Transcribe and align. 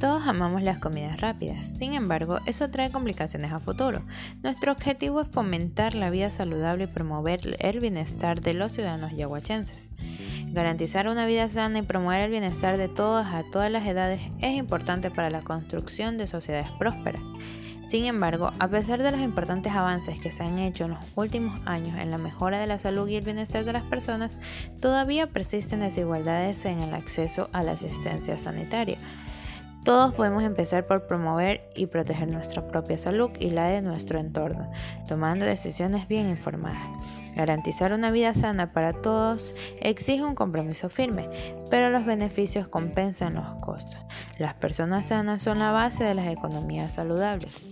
Todos 0.00 0.28
amamos 0.28 0.62
las 0.62 0.78
comidas 0.78 1.20
rápidas, 1.20 1.66
sin 1.66 1.92
embargo, 1.92 2.38
eso 2.46 2.70
trae 2.70 2.92
complicaciones 2.92 3.50
a 3.50 3.58
futuro. 3.58 4.02
Nuestro 4.44 4.70
objetivo 4.70 5.22
es 5.22 5.28
fomentar 5.28 5.94
la 5.94 6.08
vida 6.08 6.30
saludable 6.30 6.84
y 6.84 6.86
promover 6.86 7.40
el 7.58 7.80
bienestar 7.80 8.40
de 8.40 8.54
los 8.54 8.70
ciudadanos 8.70 9.10
yaguachenses. 9.16 9.90
Garantizar 10.52 11.08
una 11.08 11.26
vida 11.26 11.48
sana 11.48 11.80
y 11.80 11.82
promover 11.82 12.20
el 12.20 12.30
bienestar 12.30 12.76
de 12.76 12.86
todas 12.86 13.34
a 13.34 13.42
todas 13.50 13.72
las 13.72 13.88
edades 13.88 14.20
es 14.40 14.56
importante 14.56 15.10
para 15.10 15.30
la 15.30 15.42
construcción 15.42 16.16
de 16.16 16.28
sociedades 16.28 16.70
prósperas. 16.78 17.22
Sin 17.82 18.04
embargo, 18.04 18.52
a 18.60 18.68
pesar 18.68 19.02
de 19.02 19.10
los 19.10 19.20
importantes 19.20 19.72
avances 19.72 20.20
que 20.20 20.30
se 20.30 20.44
han 20.44 20.60
hecho 20.60 20.84
en 20.84 20.90
los 20.90 21.00
últimos 21.16 21.60
años 21.66 21.98
en 21.98 22.12
la 22.12 22.18
mejora 22.18 22.60
de 22.60 22.68
la 22.68 22.78
salud 22.78 23.08
y 23.08 23.16
el 23.16 23.24
bienestar 23.24 23.64
de 23.64 23.72
las 23.72 23.82
personas, 23.82 24.38
todavía 24.80 25.26
persisten 25.26 25.80
desigualdades 25.80 26.64
en 26.66 26.84
el 26.84 26.94
acceso 26.94 27.50
a 27.52 27.64
la 27.64 27.72
asistencia 27.72 28.38
sanitaria. 28.38 28.98
Todos 29.84 30.12
podemos 30.12 30.42
empezar 30.42 30.86
por 30.86 31.06
promover 31.06 31.70
y 31.74 31.86
proteger 31.86 32.28
nuestra 32.28 32.66
propia 32.68 32.98
salud 32.98 33.30
y 33.38 33.50
la 33.50 33.66
de 33.68 33.80
nuestro 33.82 34.18
entorno, 34.18 34.70
tomando 35.06 35.44
decisiones 35.44 36.08
bien 36.08 36.28
informadas. 36.28 36.82
Garantizar 37.36 37.92
una 37.92 38.10
vida 38.10 38.34
sana 38.34 38.72
para 38.72 38.92
todos 38.92 39.54
exige 39.80 40.24
un 40.24 40.34
compromiso 40.34 40.88
firme, 40.88 41.28
pero 41.70 41.88
los 41.88 42.04
beneficios 42.04 42.68
compensan 42.68 43.34
los 43.34 43.56
costos. 43.56 43.98
Las 44.38 44.54
personas 44.54 45.06
sanas 45.06 45.42
son 45.42 45.60
la 45.60 45.70
base 45.70 46.04
de 46.04 46.14
las 46.14 46.26
economías 46.26 46.94
saludables. 46.94 47.70